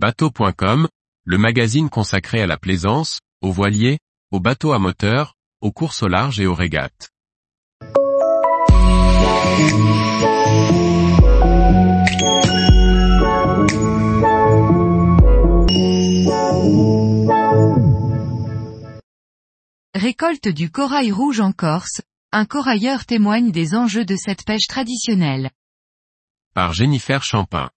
Bateau.com, 0.00 0.86
le 1.24 1.38
magazine 1.38 1.90
consacré 1.90 2.40
à 2.40 2.46
la 2.46 2.56
plaisance, 2.56 3.18
aux 3.42 3.50
voiliers, 3.50 3.98
aux 4.30 4.38
bateaux 4.38 4.72
à 4.72 4.78
moteur, 4.78 5.34
aux 5.60 5.72
courses 5.72 6.04
au 6.04 6.06
large 6.06 6.38
et 6.38 6.46
aux 6.46 6.54
régates. 6.54 7.10
Récolte 19.96 20.46
du 20.46 20.70
corail 20.70 21.10
rouge 21.10 21.40
en 21.40 21.50
Corse, 21.50 22.02
un 22.30 22.44
corailleur 22.44 23.04
témoigne 23.04 23.50
des 23.50 23.74
enjeux 23.74 24.04
de 24.04 24.14
cette 24.14 24.44
pêche 24.44 24.68
traditionnelle. 24.68 25.50
Par 26.54 26.72
Jennifer 26.72 27.24
Champin. 27.24 27.68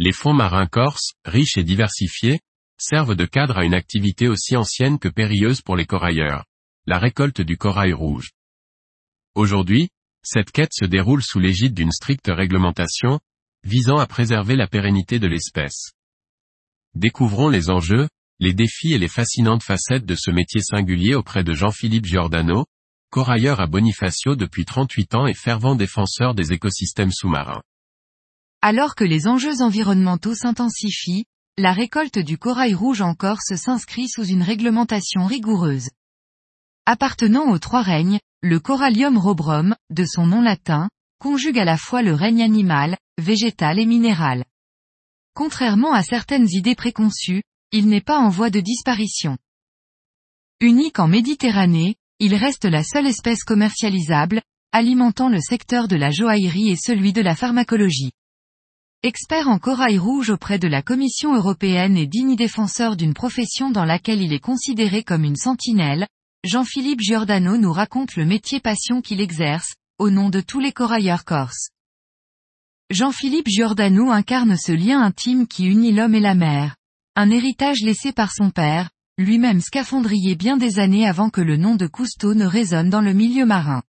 Les 0.00 0.12
fonds 0.12 0.32
marins 0.32 0.66
corses, 0.66 1.14
riches 1.24 1.56
et 1.56 1.64
diversifiés, 1.64 2.38
servent 2.78 3.16
de 3.16 3.24
cadre 3.24 3.58
à 3.58 3.64
une 3.64 3.74
activité 3.74 4.28
aussi 4.28 4.56
ancienne 4.56 5.00
que 5.00 5.08
périlleuse 5.08 5.60
pour 5.60 5.76
les 5.76 5.86
corailleurs. 5.86 6.44
La 6.86 7.00
récolte 7.00 7.40
du 7.40 7.56
corail 7.56 7.92
rouge. 7.92 8.30
Aujourd'hui, 9.34 9.88
cette 10.22 10.52
quête 10.52 10.72
se 10.72 10.84
déroule 10.84 11.22
sous 11.22 11.40
l'égide 11.40 11.74
d'une 11.74 11.90
stricte 11.90 12.30
réglementation, 12.32 13.18
visant 13.64 13.98
à 13.98 14.06
préserver 14.06 14.54
la 14.54 14.68
pérennité 14.68 15.18
de 15.18 15.26
l'espèce. 15.26 15.90
Découvrons 16.94 17.48
les 17.48 17.68
enjeux, 17.68 18.08
les 18.38 18.54
défis 18.54 18.92
et 18.92 18.98
les 18.98 19.08
fascinantes 19.08 19.64
facettes 19.64 20.06
de 20.06 20.14
ce 20.14 20.30
métier 20.30 20.60
singulier 20.60 21.16
auprès 21.16 21.42
de 21.42 21.54
Jean-Philippe 21.54 22.06
Giordano, 22.06 22.66
corailleur 23.10 23.60
à 23.60 23.66
Bonifacio 23.66 24.36
depuis 24.36 24.64
38 24.64 25.14
ans 25.16 25.26
et 25.26 25.34
fervent 25.34 25.74
défenseur 25.74 26.34
des 26.34 26.52
écosystèmes 26.52 27.10
sous-marins. 27.10 27.62
Alors 28.60 28.96
que 28.96 29.04
les 29.04 29.28
enjeux 29.28 29.62
environnementaux 29.62 30.34
s'intensifient, 30.34 31.26
la 31.56 31.72
récolte 31.72 32.18
du 32.18 32.38
corail 32.38 32.74
rouge 32.74 33.02
en 33.02 33.14
Corse 33.14 33.54
s'inscrit 33.54 34.08
sous 34.08 34.24
une 34.24 34.42
réglementation 34.42 35.26
rigoureuse. 35.26 35.90
Appartenant 36.84 37.50
aux 37.50 37.58
trois 37.58 37.82
règnes, 37.82 38.18
le 38.42 38.58
Corallium 38.58 39.16
rubrum, 39.16 39.76
de 39.90 40.04
son 40.04 40.26
nom 40.26 40.40
latin, 40.40 40.88
conjugue 41.20 41.58
à 41.58 41.64
la 41.64 41.76
fois 41.76 42.02
le 42.02 42.14
règne 42.14 42.42
animal, 42.42 42.96
végétal 43.16 43.78
et 43.78 43.86
minéral. 43.86 44.44
Contrairement 45.34 45.92
à 45.92 46.02
certaines 46.02 46.48
idées 46.50 46.74
préconçues, 46.74 47.42
il 47.70 47.86
n'est 47.86 48.00
pas 48.00 48.18
en 48.18 48.28
voie 48.28 48.50
de 48.50 48.60
disparition. 48.60 49.36
Unique 50.60 50.98
en 50.98 51.06
Méditerranée, 51.06 51.94
il 52.18 52.34
reste 52.34 52.64
la 52.64 52.82
seule 52.82 53.06
espèce 53.06 53.44
commercialisable, 53.44 54.42
alimentant 54.72 55.28
le 55.28 55.40
secteur 55.40 55.86
de 55.86 55.94
la 55.94 56.10
joaillerie 56.10 56.70
et 56.70 56.76
celui 56.76 57.12
de 57.12 57.20
la 57.20 57.36
pharmacologie. 57.36 58.10
Expert 59.04 59.46
en 59.46 59.60
corail 59.60 59.96
rouge 59.96 60.30
auprès 60.30 60.58
de 60.58 60.66
la 60.66 60.82
Commission 60.82 61.32
européenne 61.32 61.96
et 61.96 62.08
digne 62.08 62.34
défenseur 62.34 62.96
d'une 62.96 63.14
profession 63.14 63.70
dans 63.70 63.84
laquelle 63.84 64.20
il 64.20 64.32
est 64.32 64.40
considéré 64.40 65.04
comme 65.04 65.22
une 65.22 65.36
sentinelle, 65.36 66.08
Jean-Philippe 66.42 67.00
Giordano 67.00 67.56
nous 67.58 67.72
raconte 67.72 68.16
le 68.16 68.24
métier 68.24 68.58
passion 68.58 69.00
qu'il 69.00 69.20
exerce, 69.20 69.76
au 70.00 70.10
nom 70.10 70.30
de 70.30 70.40
tous 70.40 70.58
les 70.58 70.72
corailleurs 70.72 71.24
corses. 71.24 71.70
Jean-Philippe 72.90 73.46
Giordano 73.46 74.10
incarne 74.10 74.56
ce 74.56 74.72
lien 74.72 75.00
intime 75.00 75.46
qui 75.46 75.66
unit 75.66 75.92
l'homme 75.92 76.16
et 76.16 76.20
la 76.20 76.34
mer. 76.34 76.74
Un 77.14 77.30
héritage 77.30 77.82
laissé 77.82 78.10
par 78.10 78.32
son 78.32 78.50
père, 78.50 78.90
lui-même 79.16 79.60
scaphandrier 79.60 80.34
bien 80.34 80.56
des 80.56 80.80
années 80.80 81.06
avant 81.06 81.30
que 81.30 81.40
le 81.40 81.56
nom 81.56 81.76
de 81.76 81.86
Cousteau 81.86 82.34
ne 82.34 82.46
résonne 82.46 82.90
dans 82.90 83.02
le 83.02 83.12
milieu 83.12 83.46
marin. 83.46 83.84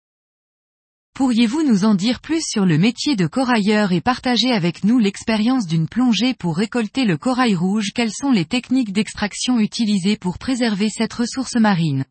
Pourriez-vous 1.18 1.64
nous 1.64 1.84
en 1.84 1.96
dire 1.96 2.20
plus 2.20 2.44
sur 2.48 2.64
le 2.64 2.78
métier 2.78 3.16
de 3.16 3.26
corailleur 3.26 3.92
et 3.92 4.02
partager 4.02 4.52
avec 4.52 4.84
nous 4.84 5.00
l'expérience 5.00 5.66
d'une 5.66 5.88
plongée 5.88 6.36
pour 6.36 6.56
récolter 6.56 7.06
le 7.06 7.18
corail 7.18 7.56
rouge? 7.56 7.90
Quelles 7.96 8.14
sont 8.14 8.30
les 8.30 8.46
techniques 8.46 8.94
d'extraction 8.94 9.58
utilisées 9.58 10.16
pour 10.16 10.38
préserver 10.38 10.90
cette 10.92 11.14
ressource 11.14 11.56
marine? 11.56 12.06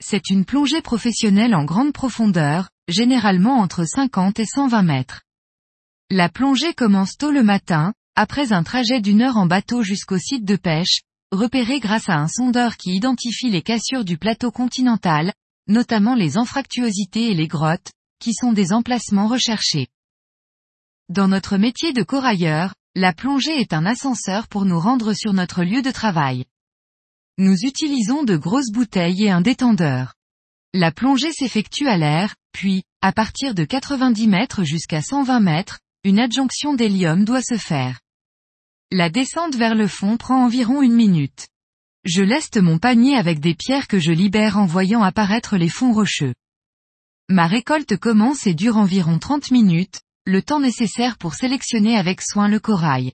C'est 0.00 0.30
une 0.30 0.46
plongée 0.46 0.80
professionnelle 0.80 1.54
en 1.54 1.66
grande 1.66 1.92
profondeur, 1.92 2.70
généralement 2.88 3.58
entre 3.58 3.84
50 3.84 4.40
et 4.40 4.46
120 4.46 4.82
mètres. 4.82 5.24
La 6.08 6.30
plongée 6.30 6.72
commence 6.72 7.18
tôt 7.18 7.30
le 7.30 7.42
matin, 7.42 7.92
après 8.16 8.54
un 8.54 8.62
trajet 8.62 9.02
d'une 9.02 9.20
heure 9.20 9.36
en 9.36 9.44
bateau 9.44 9.82
jusqu'au 9.82 10.16
site 10.16 10.46
de 10.46 10.56
pêche, 10.56 11.02
repéré 11.30 11.78
grâce 11.78 12.08
à 12.08 12.14
un 12.14 12.28
sondeur 12.28 12.78
qui 12.78 12.94
identifie 12.94 13.50
les 13.50 13.60
cassures 13.60 14.06
du 14.06 14.16
plateau 14.16 14.50
continental, 14.50 15.34
notamment 15.68 16.14
les 16.14 16.38
anfractuosités 16.38 17.30
et 17.30 17.34
les 17.34 17.48
grottes, 17.48 17.92
qui 18.18 18.32
sont 18.34 18.52
des 18.52 18.72
emplacements 18.72 19.26
recherchés. 19.26 19.88
Dans 21.08 21.28
notre 21.28 21.56
métier 21.56 21.92
de 21.92 22.02
corailleur, 22.02 22.74
la 22.94 23.12
plongée 23.12 23.60
est 23.60 23.72
un 23.72 23.86
ascenseur 23.86 24.48
pour 24.48 24.64
nous 24.64 24.78
rendre 24.78 25.14
sur 25.14 25.32
notre 25.32 25.64
lieu 25.64 25.82
de 25.82 25.90
travail. 25.90 26.44
Nous 27.38 27.56
utilisons 27.64 28.22
de 28.22 28.36
grosses 28.36 28.70
bouteilles 28.70 29.24
et 29.24 29.30
un 29.30 29.40
détendeur. 29.40 30.14
La 30.74 30.92
plongée 30.92 31.32
s'effectue 31.32 31.88
à 31.88 31.96
l'air, 31.96 32.34
puis, 32.52 32.82
à 33.00 33.12
partir 33.12 33.54
de 33.54 33.64
90 33.64 34.28
mètres 34.28 34.64
jusqu'à 34.64 35.02
120 35.02 35.40
mètres, 35.40 35.80
une 36.04 36.20
adjonction 36.20 36.74
d'hélium 36.74 37.24
doit 37.24 37.42
se 37.42 37.56
faire. 37.56 38.00
La 38.90 39.08
descente 39.08 39.54
vers 39.54 39.74
le 39.74 39.86
fond 39.86 40.16
prend 40.16 40.44
environ 40.44 40.82
une 40.82 40.94
minute. 40.94 41.48
Je 42.04 42.22
leste 42.22 42.56
mon 42.56 42.78
panier 42.78 43.16
avec 43.16 43.38
des 43.38 43.54
pierres 43.54 43.86
que 43.86 44.00
je 44.00 44.10
libère 44.10 44.58
en 44.58 44.66
voyant 44.66 45.02
apparaître 45.02 45.56
les 45.56 45.68
fonds 45.68 45.92
rocheux. 45.92 46.34
Ma 47.28 47.46
récolte 47.46 47.96
commence 47.96 48.46
et 48.46 48.54
dure 48.54 48.76
environ 48.76 49.20
30 49.20 49.52
minutes, 49.52 50.00
le 50.26 50.42
temps 50.42 50.58
nécessaire 50.58 51.16
pour 51.16 51.34
sélectionner 51.34 51.96
avec 51.96 52.20
soin 52.20 52.48
le 52.48 52.58
corail. 52.58 53.12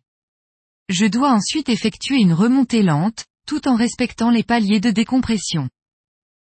Je 0.88 1.04
dois 1.04 1.32
ensuite 1.32 1.68
effectuer 1.68 2.16
une 2.16 2.32
remontée 2.32 2.82
lente, 2.82 3.26
tout 3.46 3.68
en 3.68 3.76
respectant 3.76 4.30
les 4.30 4.42
paliers 4.42 4.80
de 4.80 4.90
décompression. 4.90 5.68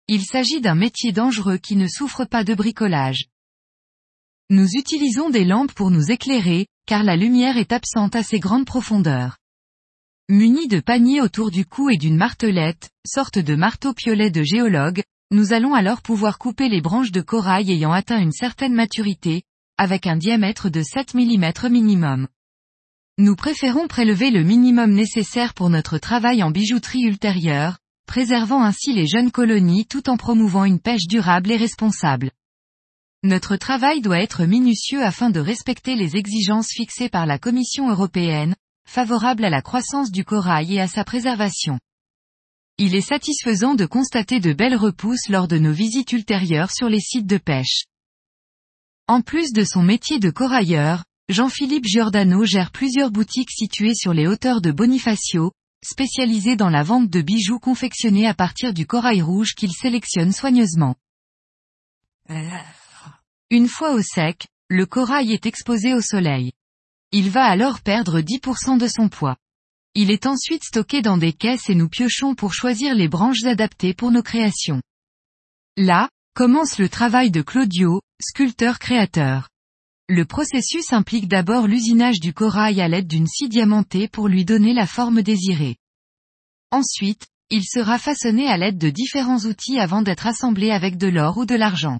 Il 0.07 0.25
s'agit 0.25 0.59
d'un 0.59 0.75
métier 0.75 1.11
dangereux 1.11 1.57
qui 1.57 1.75
ne 1.75 1.87
souffre 1.87 2.25
pas 2.25 2.43
de 2.43 2.55
bricolage. 2.55 3.27
Nous 4.49 4.69
utilisons 4.73 5.29
des 5.29 5.45
lampes 5.45 5.71
pour 5.71 5.91
nous 5.91 6.11
éclairer, 6.11 6.67
car 6.87 7.03
la 7.03 7.15
lumière 7.15 7.57
est 7.57 7.71
absente 7.71 8.15
à 8.15 8.23
ces 8.23 8.39
grandes 8.39 8.65
profondeurs. 8.65 9.37
Munis 10.29 10.69
de 10.69 10.79
paniers 10.79 11.19
autour 11.19 11.51
du 11.51 11.65
cou 11.65 11.89
et 11.89 11.97
d'une 11.97 12.15
martelette, 12.15 12.89
sorte 13.05 13.39
de 13.39 13.55
marteau-piolet 13.55 14.31
de 14.31 14.41
géologue, 14.41 15.03
nous 15.31 15.51
allons 15.51 15.73
alors 15.73 16.01
pouvoir 16.01 16.39
couper 16.39 16.69
les 16.69 16.79
branches 16.79 17.11
de 17.11 17.19
corail 17.19 17.69
ayant 17.69 17.91
atteint 17.91 18.21
une 18.21 18.31
certaine 18.31 18.73
maturité, 18.73 19.43
avec 19.77 20.07
un 20.07 20.15
diamètre 20.15 20.69
de 20.69 20.81
7 20.81 21.13
mm 21.13 21.69
minimum. 21.69 22.29
Nous 23.17 23.35
préférons 23.35 23.89
prélever 23.89 24.31
le 24.31 24.43
minimum 24.43 24.93
nécessaire 24.93 25.53
pour 25.53 25.69
notre 25.69 25.97
travail 25.97 26.41
en 26.41 26.51
bijouterie 26.51 27.03
ultérieure, 27.03 27.79
préservant 28.07 28.63
ainsi 28.63 28.93
les 28.93 29.07
jeunes 29.07 29.29
colonies 29.29 29.87
tout 29.87 30.09
en 30.09 30.15
promouvant 30.15 30.63
une 30.63 30.79
pêche 30.79 31.05
durable 31.05 31.51
et 31.51 31.57
responsable. 31.57 32.31
Notre 33.23 33.57
travail 33.57 33.99
doit 33.99 34.21
être 34.21 34.45
minutieux 34.45 35.03
afin 35.03 35.29
de 35.29 35.41
respecter 35.41 35.95
les 35.95 36.15
exigences 36.15 36.71
fixées 36.71 37.09
par 37.09 37.25
la 37.25 37.39
Commission 37.39 37.89
européenne, 37.89 38.55
favorable 38.85 39.45
à 39.45 39.49
la 39.49 39.61
croissance 39.61 40.11
du 40.11 40.23
corail 40.23 40.75
et 40.75 40.79
à 40.79 40.87
sa 40.87 41.03
préservation. 41.03 41.79
Il 42.77 42.95
est 42.95 43.01
satisfaisant 43.01 43.75
de 43.75 43.85
constater 43.85 44.39
de 44.39 44.53
belles 44.53 44.75
repousses 44.75 45.29
lors 45.29 45.47
de 45.47 45.57
nos 45.57 45.73
visites 45.73 46.11
ultérieures 46.11 46.71
sur 46.71 46.89
les 46.89 46.99
sites 46.99 47.27
de 47.27 47.37
pêche. 47.37 47.85
En 49.07 49.21
plus 49.21 49.51
de 49.51 49.63
son 49.63 49.83
métier 49.83 50.19
de 50.19 50.29
corailleur, 50.29 51.03
Jean-Philippe 51.29 51.85
Giordano 51.85 52.45
gère 52.45 52.71
plusieurs 52.71 53.11
boutiques 53.11 53.51
situées 53.51 53.95
sur 53.95 54.13
les 54.13 54.27
hauteurs 54.27 54.59
de 54.59 54.71
Bonifacio, 54.71 55.51
spécialisées 55.83 56.55
dans 56.55 56.69
la 56.69 56.83
vente 56.83 57.09
de 57.09 57.21
bijoux 57.21 57.59
confectionnés 57.59 58.27
à 58.27 58.33
partir 58.33 58.73
du 58.73 58.87
corail 58.87 59.21
rouge 59.21 59.53
qu'il 59.53 59.71
sélectionne 59.71 60.31
soigneusement. 60.31 60.95
Une 63.49 63.67
fois 63.67 63.93
au 63.93 64.01
sec, 64.01 64.47
le 64.69 64.85
corail 64.85 65.31
est 65.31 65.45
exposé 65.45 65.93
au 65.93 66.01
soleil. 66.01 66.53
Il 67.15 67.29
va 67.29 67.45
alors 67.45 67.81
perdre 67.81 68.21
10% 68.21 68.79
de 68.79 68.87
son 68.87 69.07
poids. 69.07 69.37
Il 69.93 70.09
est 70.09 70.25
ensuite 70.25 70.63
stocké 70.63 71.03
dans 71.03 71.17
des 71.17 71.31
caisses 71.31 71.69
et 71.69 71.75
nous 71.75 71.87
piochons 71.87 72.33
pour 72.33 72.55
choisir 72.55 72.95
les 72.95 73.07
branches 73.07 73.43
adaptées 73.43 73.93
pour 73.93 74.09
nos 74.09 74.23
créations. 74.23 74.81
Là, 75.77 76.09
commence 76.33 76.79
le 76.79 76.89
travail 76.89 77.29
de 77.29 77.43
Claudio, 77.43 78.01
sculpteur-créateur. 78.19 79.49
Le 80.09 80.25
processus 80.25 80.91
implique 80.91 81.27
d'abord 81.27 81.67
l'usinage 81.67 82.19
du 82.19 82.33
corail 82.33 82.81
à 82.81 82.87
l'aide 82.87 83.07
d'une 83.07 83.27
scie 83.27 83.47
diamantée 83.47 84.07
pour 84.07 84.27
lui 84.27 84.43
donner 84.43 84.73
la 84.73 84.87
forme 84.87 85.21
désirée. 85.21 85.77
Ensuite, 86.71 87.27
il 87.51 87.63
sera 87.63 87.99
façonné 87.99 88.47
à 88.47 88.57
l'aide 88.57 88.79
de 88.79 88.89
différents 88.89 89.45
outils 89.45 89.77
avant 89.77 90.01
d'être 90.01 90.25
assemblé 90.25 90.71
avec 90.71 90.97
de 90.97 91.09
l'or 91.09 91.37
ou 91.37 91.45
de 91.45 91.53
l'argent. 91.53 91.99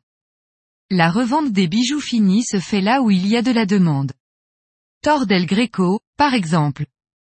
La 0.90 1.12
revente 1.12 1.52
des 1.52 1.68
bijoux 1.68 2.02
finis 2.02 2.44
se 2.44 2.60
fait 2.60 2.82
là 2.82 3.04
où 3.04 3.12
il 3.12 3.28
y 3.28 3.38
a 3.38 3.44
de 3.44 3.52
la 3.52 3.68
demande. 3.68 4.12
Tor 5.04 5.26
del 5.26 5.46
Greco, 5.46 6.00
par 6.16 6.34
exemple. 6.34 6.86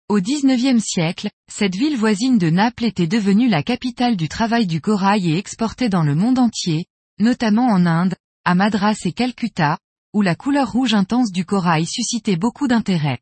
Au 0.08 0.22
XIXe 0.22 0.82
siècle, 0.82 1.30
cette 1.52 1.76
ville 1.76 1.98
voisine 1.98 2.38
de 2.38 2.50
Naples 2.50 2.86
était 2.86 3.08
devenue 3.08 3.50
la 3.50 3.62
capitale 3.62 4.16
du 4.16 4.30
travail 4.30 4.68
du 4.68 4.80
corail 4.80 5.30
et 5.30 5.38
exportait 5.38 5.90
dans 5.90 6.04
le 6.04 6.16
monde 6.16 6.40
entier, 6.40 6.86
notamment 7.20 7.68
en 7.68 7.86
Inde, 7.86 8.16
à 8.46 8.56
Madras 8.56 8.96
et 9.04 9.12
Calcutta, 9.12 9.80
où 10.14 10.22
la 10.22 10.34
couleur 10.34 10.72
rouge 10.72 10.94
intense 10.94 11.34
du 11.34 11.44
corail 11.44 11.86
suscitait 11.86 12.38
beaucoup 12.38 12.70
d'intérêt. 12.70 13.20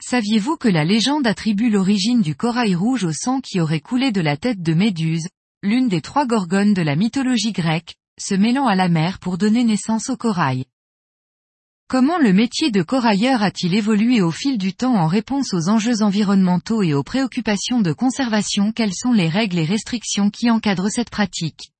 Saviez-vous 0.00 0.56
que 0.56 0.68
la 0.68 0.84
légende 0.84 1.26
attribue 1.26 1.68
l'origine 1.68 2.22
du 2.22 2.36
corail 2.36 2.76
rouge 2.76 3.02
au 3.02 3.12
sang 3.12 3.40
qui 3.40 3.58
aurait 3.58 3.80
coulé 3.80 4.12
de 4.12 4.20
la 4.20 4.36
tête 4.36 4.62
de 4.62 4.72
Méduse, 4.72 5.26
l'une 5.64 5.88
des 5.88 6.00
trois 6.00 6.26
gorgones 6.26 6.74
de 6.74 6.82
la 6.82 6.94
mythologie 6.94 7.50
grecque, 7.50 7.96
se 8.20 8.36
mêlant 8.36 8.68
à 8.68 8.76
la 8.76 8.88
mer 8.88 9.18
pour 9.18 9.36
donner 9.36 9.64
naissance 9.64 10.10
au 10.10 10.16
corail? 10.16 10.64
Comment 11.90 12.18
le 12.18 12.34
métier 12.34 12.70
de 12.70 12.82
corailleur 12.82 13.42
a-t-il 13.42 13.72
évolué 13.72 14.20
au 14.20 14.30
fil 14.30 14.58
du 14.58 14.74
temps 14.74 14.94
en 14.94 15.06
réponse 15.06 15.54
aux 15.54 15.70
enjeux 15.70 16.02
environnementaux 16.02 16.82
et 16.82 16.92
aux 16.92 17.02
préoccupations 17.02 17.80
de 17.80 17.94
conservation? 17.94 18.72
Quelles 18.72 18.92
sont 18.92 19.14
les 19.14 19.30
règles 19.30 19.58
et 19.58 19.64
restrictions 19.64 20.28
qui 20.28 20.50
encadrent 20.50 20.90
cette 20.90 21.08
pratique? 21.08 21.72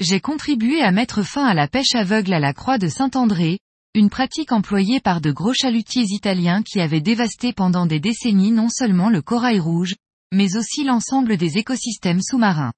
J'ai 0.00 0.18
contribué 0.18 0.82
à 0.82 0.90
mettre 0.90 1.22
fin 1.22 1.46
à 1.46 1.54
la 1.54 1.68
pêche 1.68 1.94
aveugle 1.94 2.32
à 2.32 2.40
la 2.40 2.52
croix 2.52 2.76
de 2.76 2.88
Saint-André, 2.88 3.60
une 3.94 4.10
pratique 4.10 4.50
employée 4.50 4.98
par 4.98 5.20
de 5.20 5.30
gros 5.30 5.54
chalutiers 5.54 6.06
italiens 6.08 6.64
qui 6.64 6.80
avaient 6.80 7.00
dévasté 7.00 7.52
pendant 7.52 7.86
des 7.86 8.00
décennies 8.00 8.50
non 8.50 8.68
seulement 8.68 9.10
le 9.10 9.22
corail 9.22 9.60
rouge, 9.60 9.94
mais 10.32 10.56
aussi 10.56 10.82
l'ensemble 10.82 11.36
des 11.36 11.56
écosystèmes 11.56 12.20
sous-marins. 12.20 12.72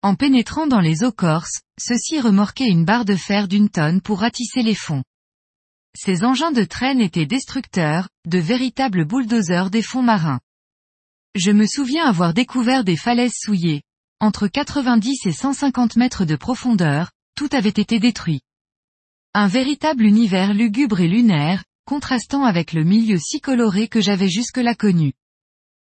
En 0.00 0.14
pénétrant 0.14 0.68
dans 0.68 0.78
les 0.78 1.02
eaux 1.02 1.10
corses, 1.10 1.60
ceux-ci 1.76 2.20
remorquaient 2.20 2.68
une 2.68 2.84
barre 2.84 3.04
de 3.04 3.16
fer 3.16 3.48
d'une 3.48 3.68
tonne 3.68 4.00
pour 4.00 4.20
ratisser 4.20 4.62
les 4.62 4.76
fonds. 4.76 5.02
Ces 5.96 6.24
engins 6.24 6.50
de 6.50 6.64
traîne 6.64 7.00
étaient 7.00 7.26
destructeurs, 7.26 8.08
de 8.26 8.38
véritables 8.38 9.06
bulldozers 9.06 9.70
des 9.70 9.82
fonds 9.82 10.02
marins. 10.02 10.40
Je 11.36 11.52
me 11.52 11.66
souviens 11.66 12.04
avoir 12.04 12.34
découvert 12.34 12.84
des 12.84 12.96
falaises 12.96 13.36
souillées. 13.40 13.82
Entre 14.20 14.48
90 14.48 15.26
et 15.26 15.32
150 15.32 15.96
mètres 15.96 16.24
de 16.24 16.36
profondeur, 16.36 17.10
tout 17.36 17.48
avait 17.52 17.68
été 17.68 17.98
détruit. 17.98 18.40
Un 19.34 19.48
véritable 19.48 20.04
univers 20.04 20.54
lugubre 20.54 21.00
et 21.00 21.08
lunaire, 21.08 21.64
contrastant 21.86 22.44
avec 22.44 22.72
le 22.72 22.84
milieu 22.84 23.18
si 23.18 23.40
coloré 23.40 23.88
que 23.88 24.00
j'avais 24.00 24.28
jusque-là 24.28 24.74
connu. 24.74 25.12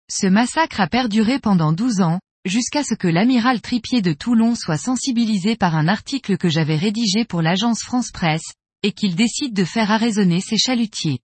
Ce 0.10 0.28
massacre 0.28 0.82
a 0.82 0.88
perduré 0.88 1.40
pendant 1.40 1.72
12 1.72 2.02
ans, 2.02 2.20
jusqu'à 2.46 2.84
ce 2.84 2.96
que 2.96 3.08
l'amiral 3.08 3.62
Tripier 3.62 4.02
de 4.02 4.14
Toulon 4.14 4.56
soit 4.56 4.78
sensibilisé 4.78 5.56
par 5.56 5.76
un 5.76 5.88
article 5.88 6.38
que 6.38 6.50
j'avais 6.50 6.76
rédigé 6.76 7.26
pour 7.26 7.42
l'agence 7.42 7.82
France 7.84 8.12
Presse, 8.12 8.54
et 8.84 8.92
qu'il 8.92 9.16
décide 9.16 9.54
de 9.54 9.66
faire 9.66 9.92
arraisonner 9.92 10.42
ses 10.42 10.58
chalutiers. 10.58 11.20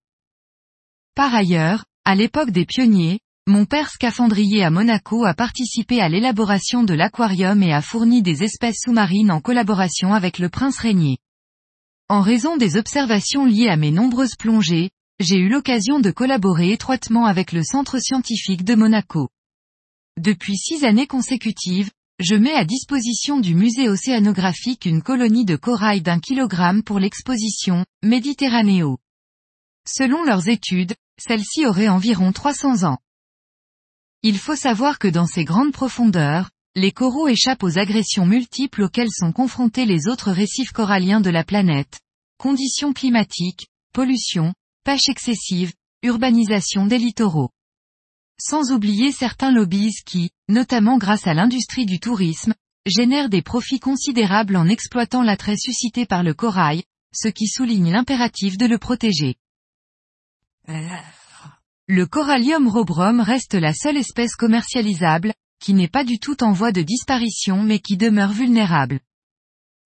Par 1.15 1.33
ailleurs, 1.33 1.85
à 2.03 2.15
l'époque 2.15 2.51
des 2.51 2.65
pionniers, 2.65 3.19
mon 3.47 3.65
père 3.65 3.89
scaphandrier 3.89 4.63
à 4.63 4.71
Monaco 4.71 5.23
a 5.23 5.33
participé 5.33 6.01
à 6.01 6.09
l'élaboration 6.09 6.83
de 6.83 6.93
l'aquarium 6.93 7.61
et 7.61 7.73
a 7.73 7.81
fourni 7.81 8.21
des 8.21 8.43
espèces 8.43 8.79
sous-marines 8.83 9.31
en 9.31 9.39
collaboration 9.39 10.13
avec 10.13 10.39
le 10.39 10.49
prince 10.49 10.79
Régnier. 10.79 11.19
En 12.09 12.21
raison 12.21 12.57
des 12.57 12.75
observations 12.75 13.45
liées 13.45 13.69
à 13.69 13.77
mes 13.77 13.91
nombreuses 13.91 14.35
plongées, 14.35 14.89
j'ai 15.19 15.37
eu 15.37 15.47
l'occasion 15.47 15.99
de 15.99 16.11
collaborer 16.11 16.71
étroitement 16.71 17.25
avec 17.25 17.51
le 17.51 17.63
centre 17.63 17.99
scientifique 17.99 18.63
de 18.63 18.75
Monaco. 18.75 19.29
Depuis 20.19 20.57
six 20.57 20.83
années 20.83 21.07
consécutives, 21.07 21.91
je 22.19 22.35
mets 22.35 22.53
à 22.53 22.63
disposition 22.63 23.39
du 23.39 23.55
musée 23.55 23.89
océanographique 23.89 24.85
une 24.85 25.01
colonie 25.01 25.43
de 25.43 25.57
corail 25.57 26.01
d'un 26.01 26.19
kilogramme 26.19 26.81
pour 26.81 26.97
l'exposition 26.97 27.85
Méditerranéo. 28.03 28.99
Selon 29.85 30.23
leurs 30.23 30.47
études, 30.47 30.95
celle-ci 31.19 31.65
aurait 31.65 31.89
environ 31.89 32.31
300 32.31 32.83
ans. 32.83 32.99
Il 34.23 34.37
faut 34.37 34.55
savoir 34.55 34.97
que 34.97 35.09
dans 35.09 35.27
ces 35.27 35.43
grandes 35.43 35.73
profondeurs, 35.73 36.49
les 36.75 36.91
coraux 36.91 37.27
échappent 37.27 37.63
aux 37.63 37.77
agressions 37.77 38.25
multiples 38.25 38.83
auxquelles 38.83 39.11
sont 39.11 39.31
confrontés 39.31 39.85
les 39.85 40.07
autres 40.07 40.31
récifs 40.31 40.71
coralliens 40.71 41.21
de 41.21 41.29
la 41.29 41.43
planète. 41.43 41.99
Conditions 42.37 42.93
climatiques, 42.93 43.67
pollution, 43.93 44.53
pêche 44.83 45.09
excessive, 45.09 45.73
urbanisation 46.01 46.85
des 46.85 46.97
littoraux. 46.97 47.49
Sans 48.39 48.71
oublier 48.71 49.11
certains 49.11 49.51
lobbies 49.51 49.95
qui, 50.05 50.29
notamment 50.49 50.97
grâce 50.97 51.25
à 51.25 51.33
l'industrie 51.33 51.85
du 51.85 51.99
tourisme, 51.99 52.53
génèrent 52.85 53.29
des 53.29 53.41
profits 53.41 53.79
considérables 53.79 54.57
en 54.57 54.67
exploitant 54.67 55.23
l'attrait 55.23 55.57
suscité 55.57 56.05
par 56.05 56.23
le 56.23 56.33
corail, 56.33 56.83
ce 57.13 57.29
qui 57.29 57.47
souligne 57.47 57.91
l'impératif 57.91 58.57
de 58.57 58.65
le 58.65 58.77
protéger. 58.77 59.35
Le 61.87 62.05
corallium 62.05 62.67
robrum 62.67 63.21
reste 63.21 63.53
la 63.53 63.73
seule 63.73 63.97
espèce 63.97 64.35
commercialisable, 64.35 65.33
qui 65.59 65.73
n'est 65.73 65.87
pas 65.87 66.03
du 66.03 66.19
tout 66.19 66.43
en 66.43 66.51
voie 66.51 66.71
de 66.71 66.81
disparition 66.81 67.63
mais 67.63 67.79
qui 67.79 67.95
demeure 67.95 68.31
vulnérable. 68.31 68.99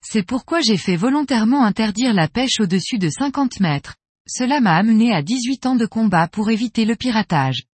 C'est 0.02 0.22
pourquoi 0.22 0.60
j'ai 0.60 0.78
fait 0.78 0.96
volontairement 0.96 1.64
interdire 1.64 2.14
la 2.14 2.26
pêche 2.26 2.58
au-dessus 2.58 2.98
de 2.98 3.10
50 3.10 3.60
mètres. 3.60 3.96
Cela 4.26 4.60
m'a 4.60 4.76
amené 4.76 5.12
à 5.12 5.22
18 5.22 5.66
ans 5.66 5.76
de 5.76 5.86
combat 5.86 6.26
pour 6.26 6.50
éviter 6.50 6.84
le 6.84 6.96
piratage. 6.96 7.64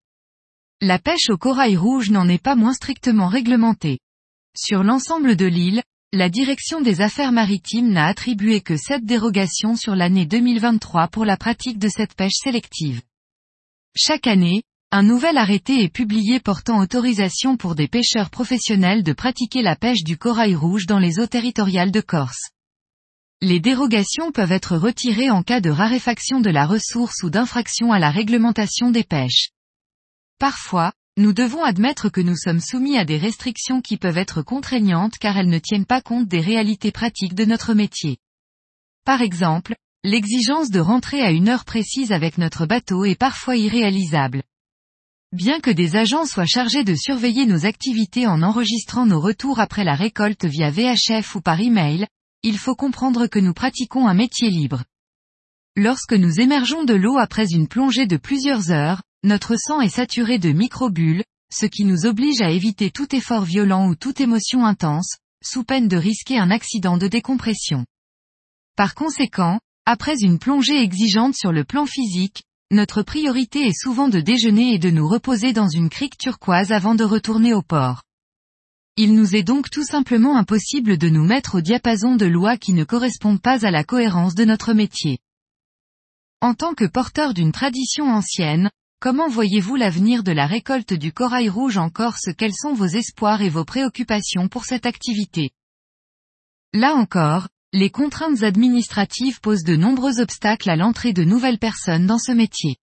La 0.81 0.99
pêche 0.99 1.31
au 1.31 1.37
corail 1.37 1.75
rouge 1.75 2.11
n'en 2.11 2.29
est 2.29 2.41
pas 2.41 2.53
moins 2.53 2.73
strictement 2.73 3.29
réglementée. 3.29 3.97
Sur 4.55 4.83
l'ensemble 4.83 5.35
de 5.35 5.47
l'île, 5.47 5.81
la 6.13 6.29
direction 6.29 6.81
des 6.81 7.01
affaires 7.01 7.31
maritimes 7.31 7.91
n'a 7.91 8.05
attribué 8.05 8.61
que 8.61 8.77
7 8.77 9.03
dérogations 9.03 9.75
sur 9.75 9.95
l'année 9.95 10.27
2023 10.27 11.07
pour 11.07 11.25
la 11.25 11.35
pratique 11.35 11.79
de 11.79 11.87
cette 11.87 12.13
pêche 12.13 12.35
sélective. 12.35 13.01
Chaque 13.95 14.27
année, 14.27 14.61
un 14.91 15.01
nouvel 15.01 15.37
arrêté 15.37 15.81
est 15.81 15.89
publié 15.89 16.39
portant 16.39 16.79
autorisation 16.79 17.57
pour 17.57 17.73
des 17.73 17.87
pêcheurs 17.87 18.29
professionnels 18.29 19.01
de 19.01 19.13
pratiquer 19.13 19.63
la 19.63 19.75
pêche 19.75 20.03
du 20.03 20.15
corail 20.15 20.53
rouge 20.53 20.85
dans 20.85 20.99
les 20.99 21.19
eaux 21.19 21.25
territoriales 21.25 21.91
de 21.91 22.01
Corse. 22.01 22.51
Les 23.41 23.59
dérogations 23.59 24.31
peuvent 24.31 24.51
être 24.51 24.77
retirées 24.77 25.31
en 25.31 25.41
cas 25.41 25.59
de 25.59 25.71
raréfaction 25.71 26.39
de 26.39 26.51
la 26.51 26.67
ressource 26.67 27.23
ou 27.23 27.31
d'infraction 27.31 27.91
à 27.91 27.97
la 27.97 28.11
réglementation 28.11 28.91
des 28.91 29.03
pêches. 29.03 29.49
Parfois, 30.39 30.93
nous 31.17 31.33
devons 31.33 31.63
admettre 31.63 32.09
que 32.09 32.21
nous 32.21 32.37
sommes 32.37 32.59
soumis 32.59 32.97
à 32.97 33.05
des 33.05 33.17
restrictions 33.17 33.81
qui 33.81 33.97
peuvent 33.97 34.19
être 34.19 34.43
contraignantes 34.43 35.17
car 35.17 35.35
elles 35.35 35.49
ne 35.49 35.57
tiennent 35.57 35.85
pas 35.85 36.01
compte 36.01 36.27
des 36.27 36.41
réalités 36.41 36.91
pratiques 36.91 37.33
de 37.33 37.45
notre 37.45 37.73
métier. 37.73 38.17
Par 39.03 39.23
exemple, 39.23 39.75
l'exigence 40.03 40.69
de 40.69 40.79
rentrer 40.79 41.21
à 41.21 41.31
une 41.31 41.49
heure 41.49 41.65
précise 41.65 42.11
avec 42.11 42.37
notre 42.37 42.67
bateau 42.67 43.03
est 43.03 43.15
parfois 43.15 43.55
irréalisable. 43.55 44.43
Bien 45.33 45.59
que 45.59 45.71
des 45.71 45.95
agents 45.95 46.25
soient 46.25 46.45
chargés 46.45 46.83
de 46.83 46.93
surveiller 46.93 47.47
nos 47.47 47.65
activités 47.65 48.27
en 48.27 48.43
enregistrant 48.43 49.05
nos 49.05 49.19
retours 49.19 49.59
après 49.59 49.83
la 49.83 49.95
récolte 49.95 50.45
via 50.45 50.69
VHF 50.69 51.35
ou 51.35 51.41
par 51.41 51.59
email, 51.59 52.07
il 52.43 52.59
faut 52.59 52.75
comprendre 52.75 53.25
que 53.25 53.39
nous 53.39 53.53
pratiquons 53.53 54.07
un 54.07 54.13
métier 54.13 54.51
libre. 54.51 54.83
Lorsque 55.75 56.13
nous 56.13 56.39
émergeons 56.39 56.83
de 56.83 56.93
l'eau 56.93 57.17
après 57.17 57.47
une 57.51 57.67
plongée 57.67 58.05
de 58.05 58.17
plusieurs 58.17 58.71
heures, 58.71 59.01
notre 59.23 59.55
sang 59.57 59.81
est 59.81 59.89
saturé 59.89 60.39
de 60.39 60.51
microbules, 60.51 61.23
ce 61.51 61.65
qui 61.65 61.85
nous 61.85 62.05
oblige 62.05 62.41
à 62.41 62.51
éviter 62.51 62.91
tout 62.91 63.15
effort 63.15 63.43
violent 63.43 63.89
ou 63.89 63.95
toute 63.95 64.21
émotion 64.21 64.65
intense, 64.65 65.17
sous 65.43 65.63
peine 65.63 65.87
de 65.87 65.97
risquer 65.97 66.37
un 66.37 66.51
accident 66.51 66.97
de 66.97 67.07
décompression. 67.07 67.85
Par 68.75 68.95
conséquent, 68.95 69.59
après 69.85 70.19
une 70.19 70.39
plongée 70.39 70.81
exigeante 70.81 71.35
sur 71.35 71.51
le 71.51 71.63
plan 71.63 71.85
physique, 71.85 72.43
notre 72.69 73.01
priorité 73.01 73.65
est 73.65 73.79
souvent 73.79 74.09
de 74.09 74.19
déjeuner 74.19 74.73
et 74.73 74.79
de 74.79 74.89
nous 74.89 75.07
reposer 75.07 75.53
dans 75.53 75.69
une 75.69 75.89
crique 75.89 76.17
turquoise 76.17 76.71
avant 76.71 76.95
de 76.95 77.05
retourner 77.05 77.53
au 77.53 77.61
port. 77.61 78.03
Il 78.97 79.13
nous 79.13 79.35
est 79.35 79.43
donc 79.43 79.69
tout 79.69 79.85
simplement 79.85 80.35
impossible 80.37 80.97
de 80.97 81.07
nous 81.07 81.23
mettre 81.23 81.55
au 81.55 81.61
diapason 81.61 82.15
de 82.15 82.25
lois 82.25 82.57
qui 82.57 82.73
ne 82.73 82.83
correspondent 82.83 83.41
pas 83.41 83.65
à 83.65 83.71
la 83.71 83.83
cohérence 83.83 84.35
de 84.35 84.43
notre 84.43 84.73
métier. 84.73 85.19
En 86.41 86.53
tant 86.53 86.73
que 86.73 86.85
porteur 86.85 87.33
d'une 87.33 87.51
tradition 87.51 88.09
ancienne, 88.09 88.69
Comment 88.99 89.29
voyez-vous 89.29 89.75
l'avenir 89.75 90.23
de 90.23 90.31
la 90.31 90.47
récolte 90.47 90.93
du 90.93 91.13
corail 91.13 91.49
rouge 91.49 91.77
en 91.77 91.91
Corse? 91.91 92.29
Quels 92.35 92.55
sont 92.55 92.73
vos 92.73 92.87
espoirs 92.87 93.43
et 93.43 93.49
vos 93.49 93.63
préoccupations 93.63 94.47
pour 94.47 94.65
cette 94.65 94.87
activité? 94.87 95.51
Là 96.73 96.95
encore, 96.95 97.47
les 97.73 97.91
contraintes 97.91 98.41
administratives 98.41 99.39
posent 99.39 99.63
de 99.63 99.75
nombreux 99.75 100.19
obstacles 100.19 100.71
à 100.71 100.75
l'entrée 100.75 101.13
de 101.13 101.23
nouvelles 101.23 101.59
personnes 101.59 102.07
dans 102.07 102.17
ce 102.17 102.31
métier. 102.31 102.77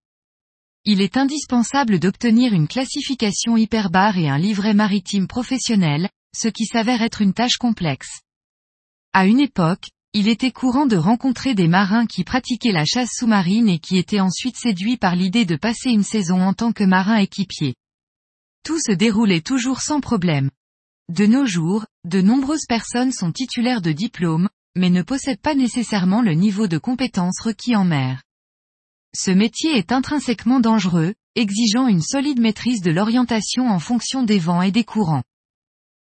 Il 0.84 1.00
est 1.00 1.16
indispensable 1.16 1.98
d'obtenir 1.98 2.52
une 2.52 2.68
classification 2.68 3.56
hyperbare 3.56 4.16
et 4.16 4.28
un 4.28 4.38
livret 4.38 4.74
maritime 4.74 5.26
professionnel, 5.26 6.08
ce 6.32 6.46
qui 6.46 6.66
s'avère 6.66 7.02
être 7.02 7.22
une 7.22 7.34
tâche 7.34 7.56
complexe. 7.56 8.20
À 9.12 9.26
une 9.26 9.40
époque, 9.40 9.88
il 10.16 10.28
était 10.28 10.52
courant 10.52 10.86
de 10.86 10.96
rencontrer 10.96 11.54
des 11.54 11.66
marins 11.66 12.06
qui 12.06 12.22
pratiquaient 12.22 12.70
la 12.70 12.84
chasse 12.84 13.10
sous-marine 13.18 13.68
et 13.68 13.80
qui 13.80 13.98
étaient 13.98 14.20
ensuite 14.20 14.56
séduits 14.56 14.96
par 14.96 15.16
l'idée 15.16 15.44
de 15.44 15.56
passer 15.56 15.90
une 15.90 16.04
saison 16.04 16.40
en 16.40 16.54
tant 16.54 16.70
que 16.72 16.84
marin 16.84 17.16
équipier. 17.16 17.74
Tout 18.64 18.78
se 18.78 18.92
déroulait 18.92 19.40
toujours 19.40 19.80
sans 19.80 20.00
problème. 20.00 20.50
De 21.12 21.26
nos 21.26 21.46
jours, 21.46 21.84
de 22.04 22.22
nombreuses 22.22 22.66
personnes 22.68 23.10
sont 23.10 23.32
titulaires 23.32 23.82
de 23.82 23.90
diplômes, 23.90 24.48
mais 24.76 24.88
ne 24.88 25.02
possèdent 25.02 25.40
pas 25.40 25.56
nécessairement 25.56 26.22
le 26.22 26.34
niveau 26.34 26.68
de 26.68 26.78
compétence 26.78 27.40
requis 27.40 27.74
en 27.74 27.84
mer. 27.84 28.22
Ce 29.16 29.32
métier 29.32 29.76
est 29.76 29.90
intrinsèquement 29.90 30.60
dangereux, 30.60 31.14
exigeant 31.34 31.88
une 31.88 32.02
solide 32.02 32.40
maîtrise 32.40 32.82
de 32.82 32.92
l'orientation 32.92 33.68
en 33.68 33.80
fonction 33.80 34.22
des 34.22 34.38
vents 34.38 34.62
et 34.62 34.70
des 34.70 34.84
courants. 34.84 35.24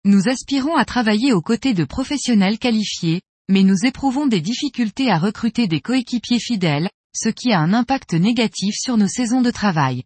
Nous 0.03 0.27
aspirons 0.27 0.75
à 0.75 0.83
travailler 0.83 1.31
aux 1.31 1.41
côtés 1.41 1.73
de 1.73 1.85
professionnels 1.85 2.59
qualifiés, 2.59 3.21
mais 3.49 3.63
nous 3.63 3.85
éprouvons 3.85 4.27
des 4.27 4.41
difficultés 4.41 5.11
à 5.11 5.17
recruter 5.17 5.67
des 5.67 5.81
coéquipiers 5.81 6.39
fidèles, 6.39 6.89
ce 7.15 7.29
qui 7.29 7.51
a 7.51 7.59
un 7.59 7.73
impact 7.73 8.13
négatif 8.13 8.75
sur 8.77 8.97
nos 8.97 9.07
saisons 9.07 9.41
de 9.41 9.51
travail. 9.51 10.03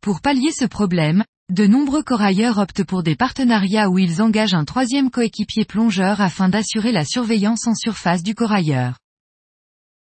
Pour 0.00 0.20
pallier 0.20 0.52
ce 0.52 0.64
problème, 0.64 1.24
de 1.50 1.66
nombreux 1.66 2.02
corailleurs 2.02 2.58
optent 2.58 2.84
pour 2.84 3.02
des 3.02 3.16
partenariats 3.16 3.90
où 3.90 3.98
ils 3.98 4.22
engagent 4.22 4.54
un 4.54 4.64
troisième 4.64 5.10
coéquipier 5.10 5.64
plongeur 5.64 6.20
afin 6.20 6.48
d'assurer 6.48 6.92
la 6.92 7.04
surveillance 7.04 7.66
en 7.66 7.74
surface 7.74 8.22
du 8.22 8.34
corailleur. 8.34 8.98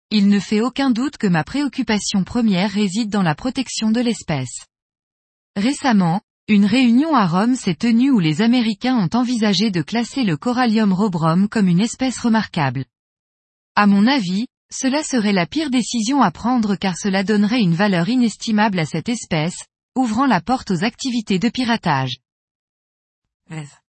Il 0.09 0.29
ne 0.29 0.39
fait 0.39 0.61
aucun 0.61 0.89
doute 0.89 1.17
que 1.17 1.27
ma 1.27 1.43
préoccupation 1.43 2.23
première 2.23 2.71
réside 2.71 3.09
dans 3.09 3.23
la 3.23 3.35
protection 3.35 3.91
de 3.91 3.99
l'espèce. 3.99 4.65
Récemment, 5.55 6.21
une 6.49 6.65
réunion 6.65 7.13
à 7.13 7.27
Rome 7.27 7.55
s'est 7.55 7.75
tenue 7.75 8.09
où 8.09 8.19
les 8.19 8.41
Américains 8.41 8.95
ont 8.95 9.17
envisagé 9.17 9.69
de 9.69 9.81
classer 9.81 10.23
le 10.23 10.37
Corallium 10.37 10.93
rubrum 10.93 11.49
comme 11.49 11.67
une 11.67 11.81
espèce 11.81 12.19
remarquable. 12.19 12.85
À 13.75 13.85
mon 13.85 14.07
avis, 14.07 14.47
cela 14.71 15.03
serait 15.03 15.33
la 15.33 15.45
pire 15.45 15.69
décision 15.69 16.21
à 16.21 16.31
prendre 16.31 16.77
car 16.77 16.97
cela 16.97 17.25
donnerait 17.25 17.59
une 17.59 17.73
valeur 17.73 18.07
inestimable 18.07 18.79
à 18.79 18.85
cette 18.85 19.09
espèce, 19.09 19.57
ouvrant 19.97 20.25
la 20.25 20.39
porte 20.39 20.71
aux 20.71 20.85
activités 20.85 21.37
de 21.37 21.49
piratage. 21.49 22.17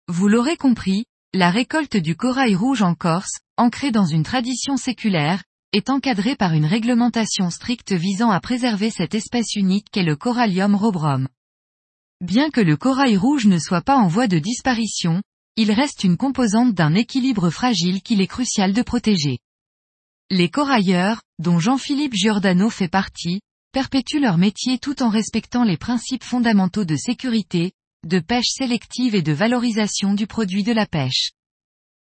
Vous 0.07 0.27
l'aurez 0.27 0.57
compris, 0.57 1.05
la 1.35 1.51
récolte 1.51 1.97
du 1.97 2.15
corail 2.15 2.55
rouge 2.55 2.81
en 2.81 2.95
Corse, 2.95 3.37
ancrée 3.57 3.91
dans 3.91 4.05
une 4.05 4.23
tradition 4.23 4.75
séculaire, 4.75 5.43
est 5.71 5.91
encadrée 5.91 6.35
par 6.35 6.53
une 6.53 6.65
réglementation 6.65 7.51
stricte 7.51 7.91
visant 7.91 8.31
à 8.31 8.39
préserver 8.39 8.89
cette 8.89 9.13
espèce 9.13 9.55
unique 9.55 9.85
qu'est 9.91 10.01
le 10.01 10.15
Corallium 10.15 10.73
rubrum. 10.73 11.27
Bien 12.21 12.49
que 12.49 12.59
le 12.59 12.75
corail 12.75 13.15
rouge 13.15 13.45
ne 13.45 13.57
soit 13.57 13.81
pas 13.81 13.95
en 13.95 14.07
voie 14.07 14.27
de 14.27 14.39
disparition, 14.39 15.23
il 15.55 15.71
reste 15.71 16.03
une 16.03 16.17
composante 16.17 16.73
d'un 16.73 16.93
équilibre 16.93 17.49
fragile 17.49 18.01
qu'il 18.01 18.19
est 18.19 18.27
crucial 18.27 18.73
de 18.73 18.81
protéger. 18.81 19.39
Les 20.29 20.49
corailleurs, 20.49 21.21
dont 21.39 21.59
Jean-Philippe 21.59 22.13
Giordano 22.13 22.69
fait 22.69 22.89
partie, 22.89 23.39
perpétuent 23.71 24.19
leur 24.19 24.37
métier 24.37 24.79
tout 24.79 25.01
en 25.01 25.07
respectant 25.07 25.63
les 25.63 25.77
principes 25.77 26.25
fondamentaux 26.25 26.83
de 26.83 26.97
sécurité, 26.97 27.71
de 28.05 28.19
pêche 28.19 28.49
sélective 28.49 29.15
et 29.15 29.21
de 29.21 29.31
valorisation 29.31 30.13
du 30.13 30.27
produit 30.27 30.63
de 30.63 30.73
la 30.73 30.85
pêche. 30.85 31.31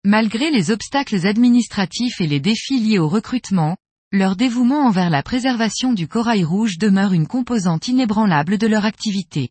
Malgré 0.04 0.50
les 0.50 0.72
obstacles 0.72 1.28
administratifs 1.28 2.20
et 2.20 2.26
les 2.26 2.40
défis 2.40 2.80
liés 2.80 2.98
au 2.98 3.08
recrutement, 3.08 3.76
leur 4.10 4.34
dévouement 4.34 4.84
envers 4.84 5.10
la 5.10 5.22
préservation 5.22 5.92
du 5.92 6.08
corail 6.08 6.42
rouge 6.42 6.76
demeure 6.76 7.12
une 7.12 7.28
composante 7.28 7.86
inébranlable 7.86 8.58
de 8.58 8.66
leur 8.66 8.84
activité. 8.84 9.50